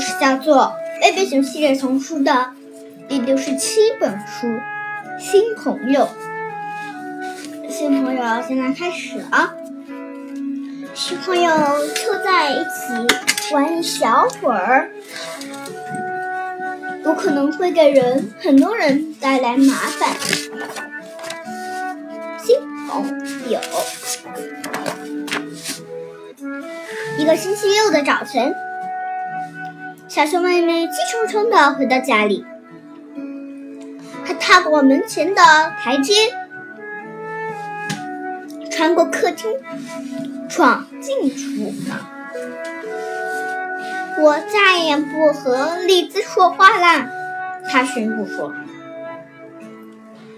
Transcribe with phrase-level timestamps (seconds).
[0.00, 2.50] 事叫做《贝贝熊系列丛书》的
[3.08, 4.46] 第六十七本书
[5.18, 6.08] 《新朋友》。
[7.70, 9.54] 新朋友，现在开始啊。
[10.94, 11.50] 新朋友
[11.94, 14.90] 凑在一起玩一小会儿，
[17.04, 20.10] 有可能会给人很多人带来麻烦。
[22.44, 22.58] 新
[22.88, 23.08] 朋
[23.50, 23.60] 友。
[27.18, 28.54] 一个星期六的早晨，
[30.10, 32.44] 小熊妹妹气冲冲地回到家里，
[34.26, 35.40] 她踏过门前的
[35.80, 36.12] 台阶，
[38.72, 39.52] 穿过客厅，
[40.48, 42.00] 闯进厨房。
[44.20, 47.08] 我再也不和栗子说话啦，
[47.70, 48.52] 她宣布说：“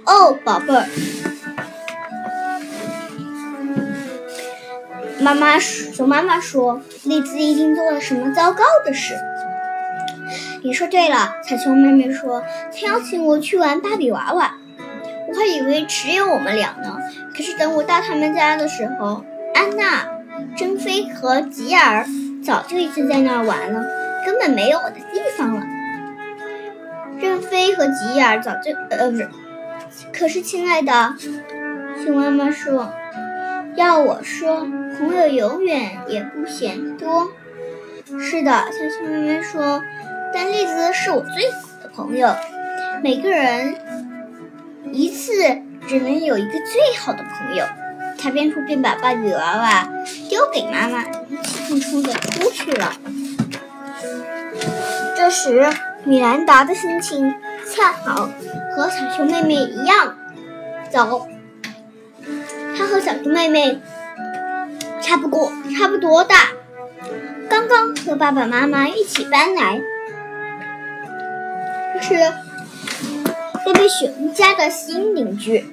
[0.05, 0.85] 哦，宝贝儿。”
[5.19, 9.15] 妈妈熊妈妈说：“栗子一定做了什么糟糕的事。”
[10.65, 14.55] 你说对了，小熊妹妹说：“她邀请我去玩芭比娃娃，
[15.29, 16.99] 我还以为只有我们俩呢。
[17.37, 19.25] 可是等我到他们家的时候，
[19.55, 20.09] 安娜、
[20.57, 22.07] 珍妃和吉尔
[22.45, 23.85] 早就已经在那儿玩了，
[24.25, 25.67] 根本没有我的地方了。
[27.21, 28.73] 珍菲和吉尔早就……
[28.91, 29.29] 呃，不是。
[30.13, 31.15] 可是，亲爱的，
[32.05, 32.93] 熊妈妈说。”
[33.75, 34.67] 要我说，
[34.99, 37.33] 朋友永远也不嫌多。
[38.21, 39.81] 是的，小熊妹妹说，
[40.35, 42.35] 但栗子是我最好的朋友。
[43.03, 43.75] 每个人
[44.93, 45.33] 一次
[45.89, 47.65] 只能有一个最好的朋友。
[48.19, 49.89] 他边说边把芭比娃娃
[50.29, 51.03] 丢给妈妈，
[51.43, 52.93] 气冲冲的出去了。
[55.17, 55.69] 这时，
[56.05, 57.35] 米兰达的心情
[57.69, 58.31] 恰好
[58.77, 60.17] 和小熊妹妹一样
[60.91, 61.27] 糟。
[62.79, 63.81] 他和小熊妹妹
[65.01, 66.37] 差不多差不多大，
[67.49, 69.81] 刚刚和爸爸妈妈一起搬来。
[72.03, 72.15] 是
[73.65, 75.65] 贝贝熊家的新邻居。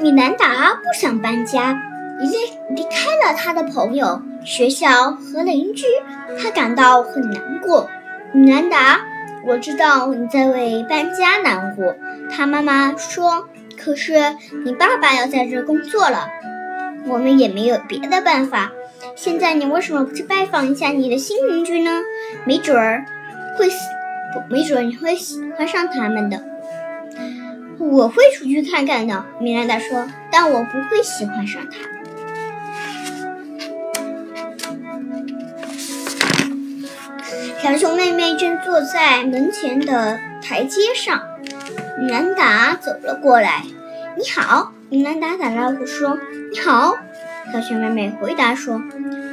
[0.00, 1.82] 米兰达不想搬家，
[2.20, 2.28] 离
[2.76, 5.86] 离开了他的朋友、学校和邻居，
[6.38, 7.88] 他感到很难过。
[8.32, 9.00] 米兰达，
[9.46, 11.96] 我知道你在为搬家难过。
[12.30, 13.48] 他妈妈说。
[13.76, 16.28] 可是你爸爸要在这工作了，
[17.06, 18.70] 我们也没有别的办法。
[19.16, 22.02] 现在你为什么不去拜访一下你的新邻居呢？
[22.44, 23.04] 没准儿
[23.56, 23.68] 会，
[24.48, 26.42] 没准你会喜欢上他们的。
[27.78, 31.78] 我会出去看看的，米兰达说，但我不会喜欢上他。
[37.62, 41.22] 小熊妹妹正坐在门前的台阶上。
[41.98, 43.62] 米兰达走了过来
[44.18, 46.18] ，“你好。”米兰达打招呼说
[46.52, 46.96] ，“你好。”
[47.54, 48.82] 小熊妹妹回答说：“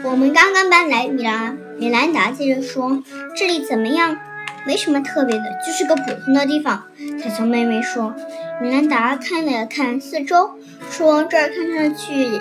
[0.05, 3.01] 我们刚刚搬来。”米兰米兰达接着说
[3.35, 4.15] ：“这里怎么样？
[4.63, 6.83] 没什么特别的，就是个普通的地方。”
[7.17, 8.13] 小熊妹妹说。
[8.61, 10.51] 米兰达看了看四周，
[10.91, 12.39] 说：“这儿看上去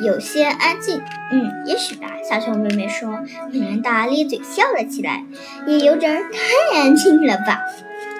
[0.00, 1.00] 有些安静。
[1.32, 3.20] ”“嗯，也许吧。”小熊妹妹说。
[3.50, 5.24] 米兰达咧嘴笑了起来
[5.66, 7.62] ，“也有点太安静了吧？”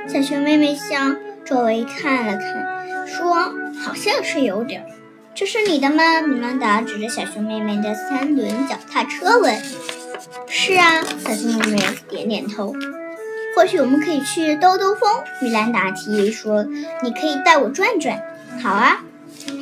[0.08, 3.34] 小熊妹妹向周围看了看，说
[3.78, 4.82] ：“好像是有点。
[5.40, 9.58] ”“这是你的吗？”米兰达指着小熊妹妹的三轮脚踏车问。
[10.46, 11.78] “是啊。”小熊妹妹
[12.10, 12.74] 点点头。
[13.56, 16.66] “或许我们可以去兜兜风。”米兰达提议说。
[17.02, 18.22] “你可以带我转转。
[18.62, 19.00] ”“好啊。”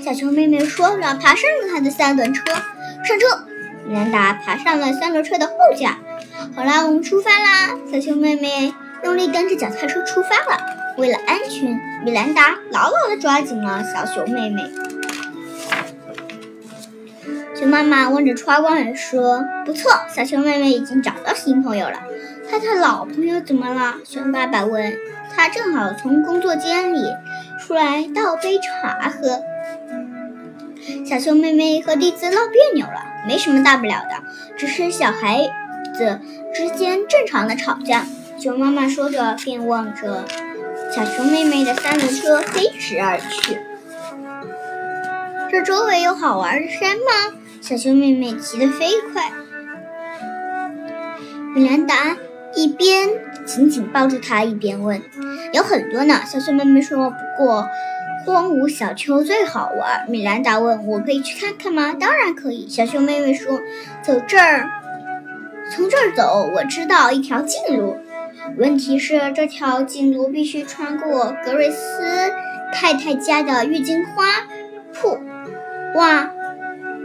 [0.04, 2.42] 小熊妹妹说，然后爬上了她的三轮车。
[2.50, 3.44] 上车！
[3.86, 5.98] 米兰达爬上了三轮车的后架。
[6.56, 8.74] “好啦，我们出发啦！”小熊妹妹。
[9.04, 10.58] 用力跟着脚踏车出发了。
[10.96, 14.64] 为了安全，米兰达牢牢地抓紧了小熊妹妹。
[17.58, 22.00] 熊妈妈望着窗外说：“不错，小熊妹妹已经找到新朋友了。”
[22.48, 23.96] 她的老朋友怎么了？
[24.04, 24.96] 熊爸爸问。
[25.34, 27.02] 他正好从工作间里
[27.60, 29.40] 出来倒杯茶喝。
[31.04, 34.22] 小熊妹妹和栗子闹别扭了，没什么大不了的，
[34.56, 35.50] 只是小孩
[35.96, 36.18] 子
[36.54, 38.06] 之间正常的吵架。
[38.38, 40.24] 熊妈妈说着，便望着
[40.92, 43.58] 小熊妹妹的三轮车飞驰而去。
[45.50, 47.36] 这周围有好玩的山吗？
[47.60, 49.30] 小熊妹妹骑得飞快。
[51.54, 52.16] 米兰达
[52.54, 53.08] 一边
[53.44, 55.02] 紧紧抱住她，一边问
[55.52, 57.66] ：“有很多呢。”小熊妹妹说：“不过
[58.24, 63.60] 荒芜小丘最好玩。”米兰达问：“我可以去看看吗？”“当然可以。”小熊妹妹说
[64.02, 64.70] ：“走这儿，
[65.70, 67.96] 从这儿走，我知道一条近路。”
[68.56, 72.32] 问题是，这条近路必须穿过格瑞斯
[72.72, 74.24] 太太家的郁金花
[74.94, 75.18] 铺。
[75.96, 76.30] 哇，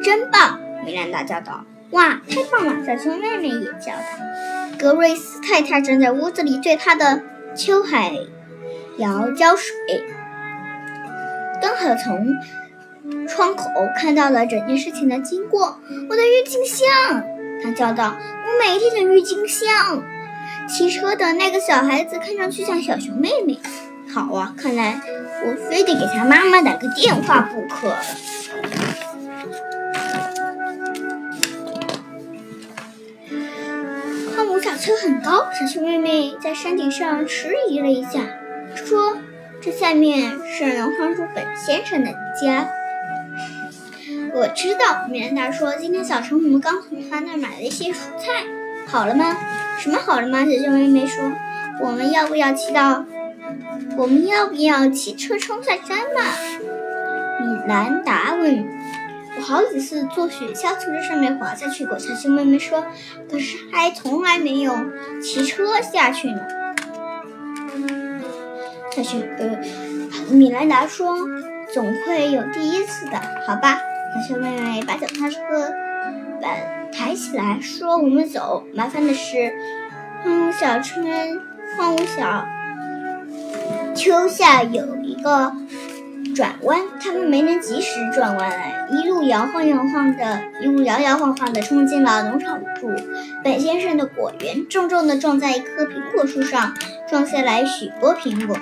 [0.04, 0.60] 真棒！
[0.86, 1.64] 米兰达叫道。
[1.92, 2.86] 哇，太棒了！
[2.86, 4.78] 小熊妹妹也叫他。
[4.78, 7.22] 格瑞斯太太正在屋子里对她的
[7.56, 8.18] 秋海
[8.98, 10.04] 摇浇水，
[11.62, 12.36] 刚好从
[13.28, 15.80] 窗口看到了整件事情的经过。
[16.10, 17.24] 我的郁金香！
[17.64, 20.04] 她叫道：“我每天的郁金香。”
[20.68, 23.60] 骑车的那个小孩子看上去像小熊妹妹。
[24.14, 25.00] 好啊，看来
[25.46, 28.02] 我非得给他妈妈打个电话不可了。
[34.74, 38.22] 小车很高，小熊妹妹在山顶上迟疑了一下，
[38.74, 39.20] 说
[39.62, 42.12] ：“这下面是农场主本先生的
[42.42, 42.68] 家。”
[44.34, 48.46] 我知道，米兰达说：“今天早晨我们刚从他那儿买了一些蔬菜。”
[48.90, 49.38] 好了吗？
[49.78, 50.44] 什么好了吗？
[50.44, 51.24] 小熊妹妹说
[51.80, 53.06] ：“我们要不要骑到？
[53.96, 56.24] 我们要不要骑车冲下山嘛？”
[57.46, 58.68] 米兰达问。
[59.38, 62.86] “我好几次坐雪橇从这上面滑下去过。”小熊妹妹说。
[63.32, 64.74] “可是还从来没有
[65.22, 66.42] 骑车下去呢。”
[68.96, 69.58] 小熊呃，
[70.30, 71.18] 米兰达说
[71.74, 73.80] ：“总会有第一次的，好吧？”
[74.28, 75.40] 小熊妹妹把脚踏车
[76.42, 76.84] 板。
[76.96, 78.64] 抬起来说：“我们走。
[78.76, 79.52] 麻烦的是，
[80.24, 81.42] 荒芜小村，
[81.76, 82.46] 荒芜小
[83.96, 85.52] 丘下有一个
[86.36, 92.92] 转弯，他们没能及时转弯来，一路摇晃摇晃的，一路摇摇晃晃的冲进了农场主
[93.44, 96.74] 本先生的果园，重重的撞在一棵苹果树上，
[97.10, 98.56] 撞下来许多苹果。”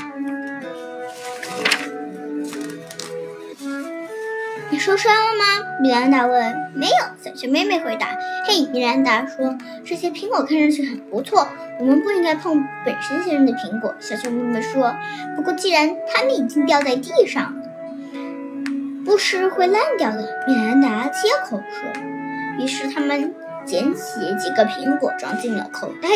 [4.70, 5.44] 你受伤了吗？
[5.82, 6.56] 米兰达问。
[6.74, 8.08] 没有，小熊妹妹回答。
[8.48, 11.46] 嘿，米兰达说，这些苹果看上去很不错，
[11.78, 13.94] 我们不应该碰本身先生的苹果。
[14.00, 14.96] 小熊妹妹说。
[15.36, 17.64] 不过既然它们已经掉在地上了，
[19.12, 20.46] 不是会烂掉的。
[20.48, 22.02] 米兰达接口说。
[22.58, 23.36] 于是他们
[23.66, 26.08] 捡起几个苹果，装进了口袋。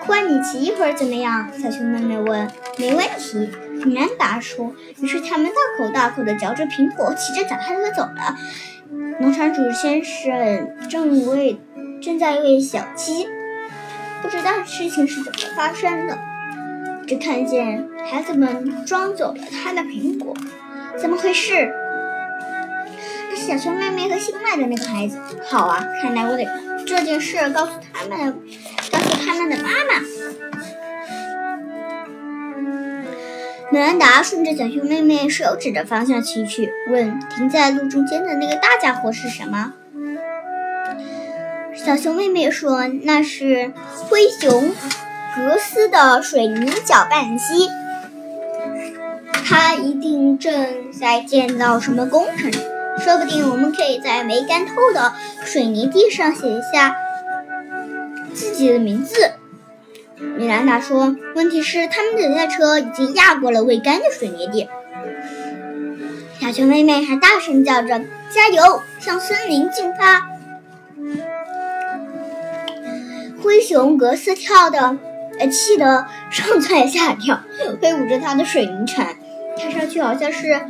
[0.00, 1.48] 换你骑一会儿怎么样？
[1.56, 2.50] 小熊妹妹问。
[2.76, 3.48] 没问题。
[3.84, 8.36] 米兰达说：“于是他们大口大口地嚼着苹果，骑着脚踏车走了。
[9.20, 11.60] 农场主先生正为
[12.02, 13.28] 正在喂小鸡，
[14.22, 16.18] 不知道事情是怎么发生的，
[17.06, 20.36] 只看见孩子们装走了他的苹果。
[20.98, 21.72] 怎么回事？
[23.30, 25.18] 那是小熊妹妹和新来的那个孩子。
[25.44, 26.46] 好啊，看来我得
[26.86, 28.34] 这件事告诉他们，
[28.90, 30.00] 告诉他们的妈妈。”
[33.70, 39.74] 米兰达顺着小熊妹妹手指的方向骑去，问：“停在路中间的那个大家伙是什么？”
[41.74, 44.72] 小熊妹妹说：“那是灰熊
[45.36, 47.68] 格斯的水泥搅拌机，
[49.44, 52.50] 他一定正在建造什么工程。
[52.98, 55.12] 说不定我们可以在没干透的
[55.44, 56.96] 水泥地上写一下
[58.32, 59.32] 自己的名字。”
[60.38, 64.70] 米兰达说：“问题是，他们的脚踏车已经压过了未干的水泥地。”
[66.40, 68.00] 小熊妹妹还大声叫着
[68.32, 70.30] ：“加油，向森林进发！”
[73.42, 74.96] 灰熊格斯跳的，
[75.38, 77.40] 呃，气得 上蹿下跳，
[77.80, 79.16] 挥舞着他的水泥铲，
[79.58, 80.60] 看上去好像是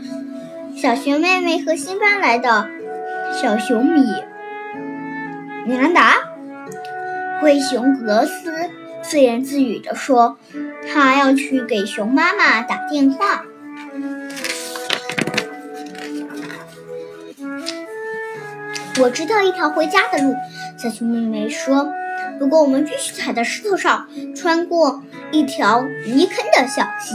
[0.77, 2.69] 小熊妹妹和新搬来的
[3.33, 4.02] 小熊米。
[5.67, 6.17] 米兰达，
[7.40, 8.71] 灰熊格斯。
[9.02, 10.37] 自言自语地说
[10.93, 13.45] ：“他要去给熊妈妈打电话。”
[18.99, 20.35] 我知道一条回家的路，
[20.76, 21.93] 小熊妹妹说。
[22.38, 25.02] 不过我们必须踩在石头上，穿过
[25.33, 27.14] 一条泥坑的小溪。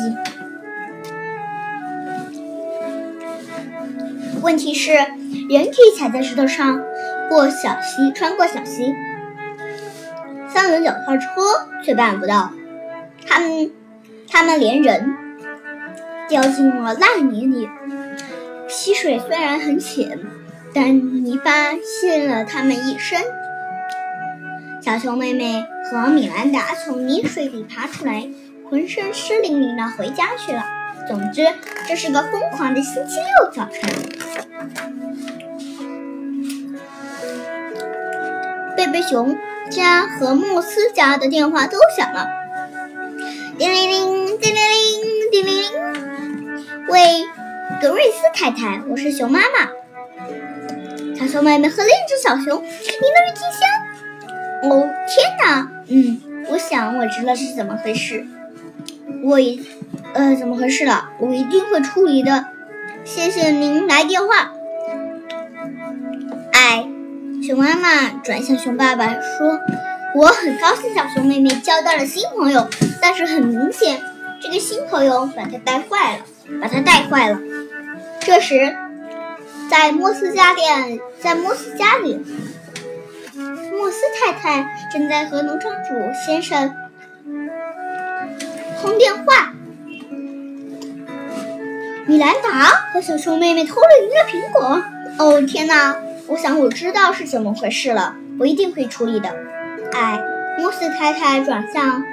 [4.42, 6.82] 问题是，人可以踩在石头上
[7.30, 8.96] 过小溪，穿过小溪。
[10.50, 11.28] 三轮脚踏车
[11.84, 12.52] 却办不到，
[13.28, 13.72] 他们，
[14.28, 15.16] 他们连人
[16.28, 17.70] 掉进了烂泥里。
[18.68, 20.20] 溪水虽然很浅，
[20.74, 23.22] 但泥巴陷了他们一身。
[24.82, 28.28] 小熊妹妹和米兰达从泥水里爬出来，
[28.70, 30.66] 浑身湿淋淋的回家去了。
[31.08, 31.48] 总之，
[31.88, 33.90] 这是个疯狂的星期六早晨。
[38.76, 39.38] 贝贝熊。
[39.70, 42.28] 家和莫斯家的电话都响了，
[43.58, 45.72] 叮铃铃，叮铃铃，叮铃铃。
[46.90, 47.26] 喂，
[47.82, 49.70] 格瑞斯太太，我是熊妈妈。
[51.16, 53.62] 小熊妹妹和另一只小熊，你的郁金香？
[55.94, 58.26] 嗯，我想我知道是怎么回事。
[59.24, 59.62] 我一，
[60.14, 61.10] 呃，怎么回事了？
[61.20, 62.46] 我一定会处理的。
[63.04, 64.54] 谢谢您来电话。
[66.54, 66.88] 哎。
[67.44, 69.60] 熊妈妈转向熊爸爸说
[70.16, 72.70] ：“我很高兴小熊妹妹交到了新朋友，
[73.02, 74.00] 但是很明显，
[74.40, 76.26] 这个新朋友把她带坏了，
[76.62, 77.40] 把她带坏了。”
[78.22, 78.76] 这时，
[79.72, 82.24] 在莫斯家店，在莫斯家里，
[83.82, 86.72] 莫斯太太正在和农场主先生
[88.80, 89.54] 通电话。
[92.06, 94.84] 米兰达和小熊妹妹偷了一个苹果。
[95.18, 95.98] 哦天哪！
[96.28, 99.36] 我想我知道是怎么回事了，我一定会处理的。
[99.94, 100.24] 哎，
[100.60, 102.04] 莫斯太太转向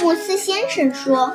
[0.00, 1.32] 莫斯先生说：“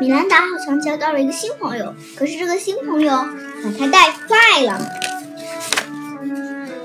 [0.00, 4.80] 米兰达好像交到了一个新朋友，可是这个新朋友把他带坏了，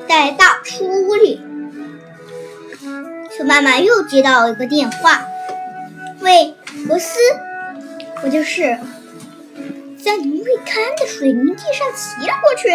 [0.07, 1.39] 带到书屋里。”
[3.45, 5.25] 妈妈又接到一个电话
[6.21, 6.55] ：“喂，
[6.87, 7.19] 罗斯，
[8.23, 8.77] 我就是
[10.03, 12.69] 在您未干的水泥地上骑了过去。”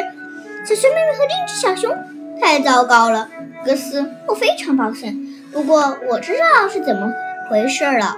[0.64, 1.96] 小熊妹妹和另一只小熊，
[2.40, 3.28] 太糟糕了，
[3.64, 5.18] 格斯，我非常抱歉。
[5.50, 7.12] 不过我知道是怎么
[7.50, 8.16] 回事了，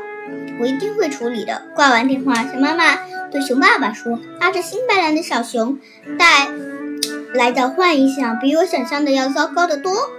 [0.60, 1.62] 我一定会处理的。
[1.74, 2.98] 挂完电话，熊妈妈
[3.30, 5.78] 对熊爸爸说：“拉着新白蓝的小熊
[6.18, 6.48] 带
[7.32, 10.10] 来的幻影响比我想象的要糟糕的多，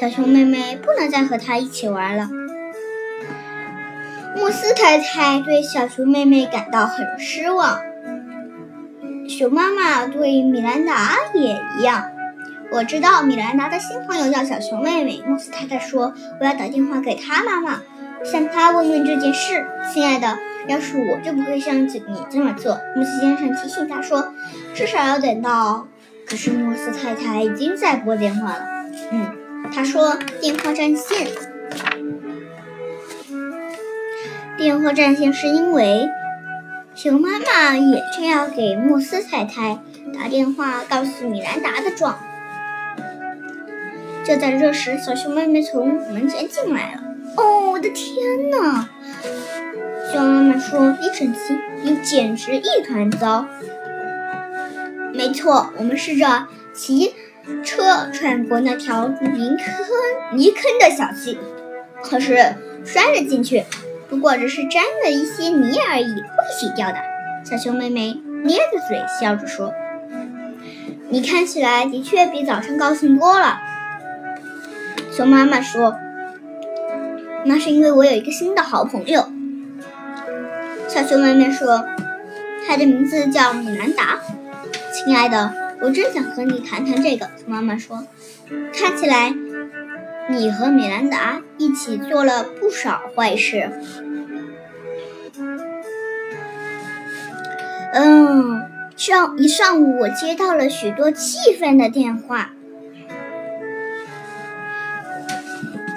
[0.00, 2.28] 小熊妹妹不能再和他一起玩了。”
[4.36, 7.80] 慕斯太太对小熊妹妹感到很失望。
[9.28, 12.10] 熊妈妈对米兰达也一样。
[12.70, 15.22] 我知道米兰达的新朋友叫小熊妹妹。
[15.26, 17.80] 莫斯太太说：“我要打电话给她妈妈，
[18.24, 20.38] 向她问问这件事。”亲爱的，
[20.68, 21.88] 要是我就不会像你
[22.30, 22.78] 这么做。
[22.94, 24.34] 莫斯先生提醒她说
[24.74, 25.88] ：“至少要等到……”
[26.28, 28.75] 可是莫斯太太已经在拨电话了。
[29.76, 31.28] 他说：“电话占线。”
[34.56, 36.08] 电话占线是因为。
[36.94, 39.78] 熊妈妈也正要给莫斯太太
[40.18, 42.18] 打电话，告诉米兰达的状。
[44.24, 47.02] 就在这时，小熊妹妹从门前进来了。
[47.36, 48.88] 哦，我的天哪！
[50.10, 53.46] 熊妈妈说：“你神奇，你简直一团糟。”
[55.12, 57.14] 没错，我们试着骑
[57.64, 61.38] 车穿过那条泥坑泥坑的小溪，
[62.02, 63.64] 可是摔了进去。
[64.08, 66.96] 不过只是沾了一些泥而已，会洗掉的。
[67.44, 69.72] 小熊妹妹咧着嘴笑着说
[71.10, 73.58] ：“你看起来的确比早上高兴多了。”
[75.12, 75.96] 熊妈妈说
[77.46, 79.28] ：“那是因为我有一个新的好朋友。”
[80.88, 81.84] 小熊妹妹说
[82.66, 84.20] ：“他的名字叫米兰达。”
[84.94, 85.52] 亲爱的，
[85.82, 87.28] 我正想和你谈谈这个。
[87.46, 88.04] 妈妈说
[88.72, 89.34] ：“看起来……”
[90.28, 93.70] 你和米兰达一起做了不少坏事。
[97.92, 98.62] 嗯，
[98.96, 102.50] 上一上午我接到了许多气愤的电话，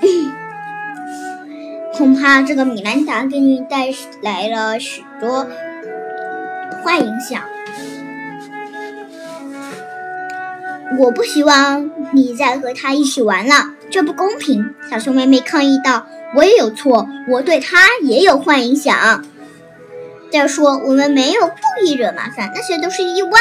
[1.94, 3.88] 恐怕这个米兰达给你带
[4.22, 5.48] 来了许多
[6.84, 7.42] 坏影响。
[10.98, 13.76] 我不希望你再和他一起玩了。
[13.92, 14.74] 这不公平！
[14.90, 19.24] 小熊妹妹抗议道：“我也有错，我对他也有坏影响。
[20.32, 23.40] 再说，我们没有故意惹麻烦，那些都是意外。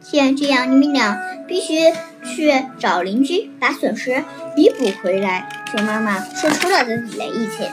[0.00, 1.92] 既然这样，你们俩必须
[2.24, 4.22] 去找邻居，把损失
[4.56, 7.72] 弥补回来。”熊妈妈说出了自己的意见。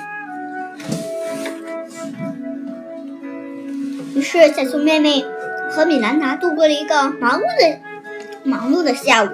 [4.16, 5.24] 于是，小熊妹妹
[5.70, 7.80] 和米兰达度过了一个忙碌的、
[8.48, 9.30] 忙碌的下午。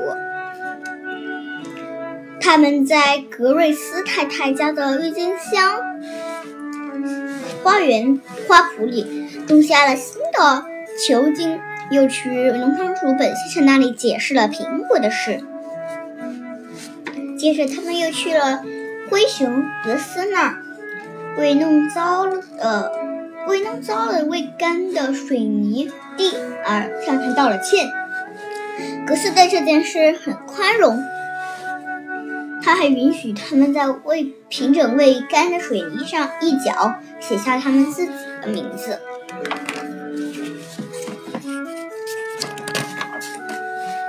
[2.41, 5.79] 他们在格瑞斯太太家的郁金香
[7.63, 10.65] 花园花圃里种下了新的
[11.07, 15.39] 球茎，又去农场主本先生那里解释了苹果的事。
[17.37, 18.63] 接着，他们又去了
[19.09, 20.57] 灰熊德斯那儿，
[21.37, 22.91] 为弄糟了呃
[23.47, 26.33] 为弄糟了未干的水泥地
[26.65, 27.89] 而向他道了歉。
[29.05, 31.01] 格斯对这件事很宽容。
[32.61, 38.99] 他还允许他们在未平整未干的水泥上一脚写下他们自己的名字。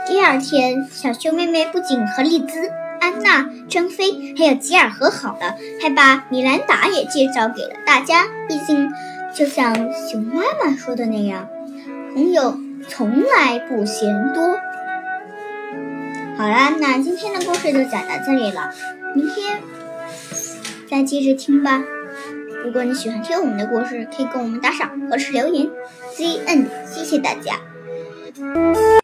[0.07, 2.71] 第二天，小熊妹妹不仅和丽兹、
[3.01, 8.27] 安娜、珍飞还有吉尔和好了，还把米兰达也介绍给了大家。
[8.47, 8.89] 毕竟，
[9.35, 9.75] 就像
[10.09, 11.49] 熊妈妈说的那样，
[12.15, 12.57] 朋友
[12.89, 14.57] 从来不嫌多。
[16.37, 18.71] 好啦，那今天的故事就讲到这里了，
[19.15, 19.61] 明天
[20.91, 21.83] 再接着听吧。
[22.65, 25.71] 如果你喜欢听我们的故事，可以给我们打赏或是留言
[26.17, 27.61] ，Z N，谢谢大家。